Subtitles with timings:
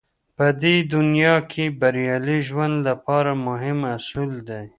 [0.37, 4.63] په دې دنيا کې بريالي ژوند لپاره مهم اصول دی.